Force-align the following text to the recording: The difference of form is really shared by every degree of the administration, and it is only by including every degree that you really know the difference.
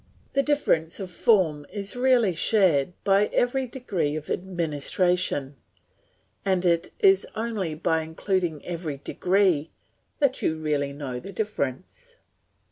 The 0.33 0.41
difference 0.41 0.99
of 0.99 1.11
form 1.11 1.67
is 1.71 1.95
really 1.95 2.33
shared 2.33 2.93
by 3.03 3.27
every 3.27 3.67
degree 3.67 4.15
of 4.15 4.25
the 4.25 4.33
administration, 4.33 5.57
and 6.43 6.65
it 6.65 6.89
is 6.97 7.27
only 7.35 7.75
by 7.75 8.01
including 8.01 8.65
every 8.65 8.97
degree 8.97 9.69
that 10.17 10.41
you 10.41 10.55
really 10.55 10.91
know 10.91 11.19
the 11.19 11.31
difference. 11.31 12.15